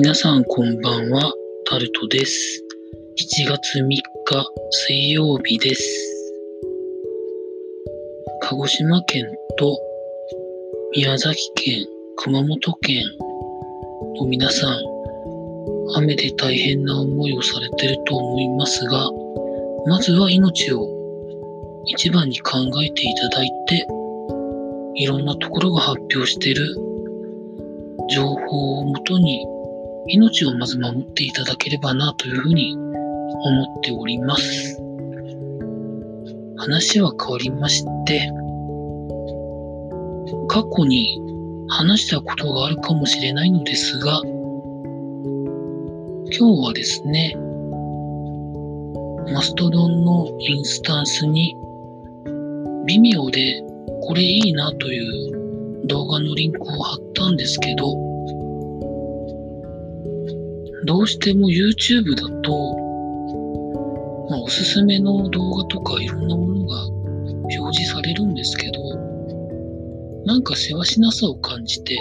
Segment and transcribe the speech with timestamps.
[0.00, 1.32] 皆さんこんばんは、
[1.68, 2.62] タルトです。
[3.42, 4.00] 7月3日
[4.70, 6.32] 水曜日です。
[8.42, 9.26] 鹿児島県
[9.58, 9.76] と
[10.94, 11.84] 宮崎県、
[12.14, 13.02] 熊本県
[14.20, 14.78] の皆さん、
[15.96, 19.10] 雨で大変な思いをされてると思いますが、
[19.88, 20.86] まずは命を
[21.86, 23.84] 一番に考えていただいて、
[24.94, 26.76] いろんなところが発表している
[28.14, 29.44] 情報をもとに
[30.08, 34.82] 命をまず守っていただければなというふうに思っております。
[36.56, 38.30] 話は変わりまして、
[40.48, 41.20] 過去に
[41.68, 44.22] 話したことがあるかもしれないのですが、
[46.38, 47.36] 今日はですね、
[49.32, 51.54] マストドンのインスタンスに、
[52.86, 53.62] 微妙で
[54.02, 58.07] これいいなという動画のリンクを貼ったんですけど、
[60.88, 66.86] どうしても YouTube だと、まあ、おすすめの動画とかいろんなものが
[67.58, 68.96] 表示されるんですけど、
[70.24, 71.98] なんかせわしなさを感じて、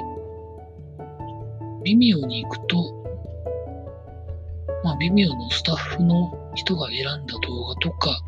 [1.83, 2.77] 微妙に行くと、
[4.85, 8.21] まあ、微妙のスタッフの人が選んだ動画とか、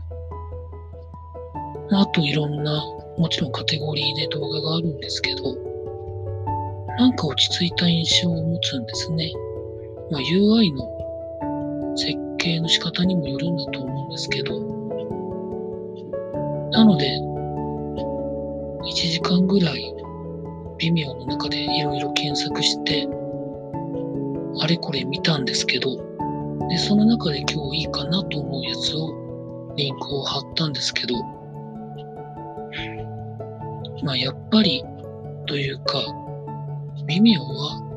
[1.89, 2.83] ま、あといろんな、
[3.17, 5.55] もちろんカテゴリーで動画があるんですけど、
[6.97, 9.31] なんか落ち着いた印象を持つんですね。
[10.11, 14.59] まあ、UI の設計の仕方にもよるんだと思うんですけど、
[16.71, 17.05] なので、
[18.85, 19.95] 1時間ぐらい、
[20.79, 23.07] 微妙の中でいろいろ検索して、
[24.61, 25.97] あれこれ見たんですけど、
[26.69, 31.15] で、その中で今日いいかなと思うやつを、リンクを貼ったんですけど、
[34.03, 34.83] まあ、やっぱり、
[35.47, 36.01] というか、
[37.07, 37.88] 微妙は、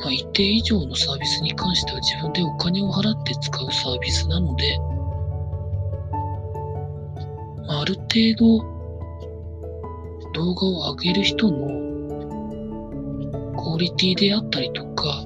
[0.00, 4.78] まあ、一定以上のサービスに関しては自分でお金を払って使うサービスなので、
[7.66, 8.80] まあ、ある程度
[10.32, 11.66] 動画を上げる人の
[13.56, 15.22] クオリティであったりとか、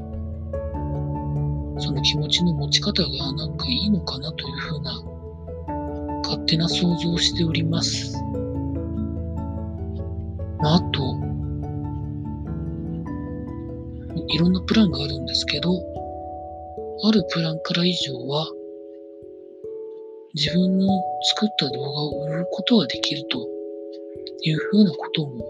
[1.78, 5.02] その気持ちの持ち方がなんかいいのかなというふうな
[6.22, 8.23] 勝手な想像をしております。
[14.34, 15.70] いろんなプランがあるんですけど、
[17.04, 18.50] あるプランから以上は、
[20.34, 20.88] 自分の
[21.36, 23.48] 作った動画を売ることができると
[24.42, 25.44] いうふうなことも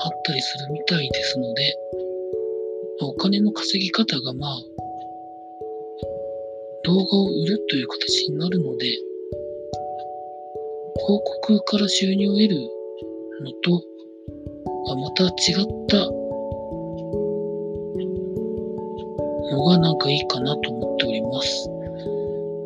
[0.00, 1.74] あったりするみたいですので、
[3.02, 4.58] お金の稼ぎ方がまあ、
[6.84, 8.86] 動画を売るという形になるので、
[10.96, 12.56] 広告から収入を得る
[13.42, 13.84] のと、
[14.96, 16.19] また違った
[19.50, 21.68] のがなんかいいかなと思っております。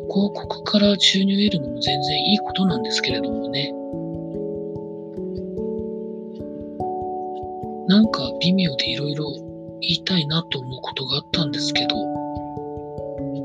[0.07, 3.73] 広告から収入を得るのも全然いいことなんですけれどもね。
[7.87, 9.31] なんか微妙でいろいろ
[9.81, 11.95] 言いたいなと思うことがあったんですけど、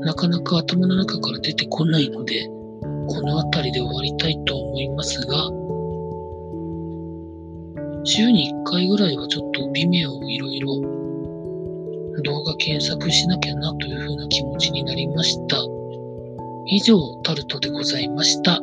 [0.01, 2.47] なかなか頭の中から出てこないので、
[3.07, 5.49] この辺りで終わりたいと思いますが、
[8.03, 11.00] 週に1回ぐらいはちょっと微妙をいろいろ
[12.21, 15.57] 動画検索しなきゃなというふうな気持ちになりました。
[16.67, 18.59] 以上、タルトでございました。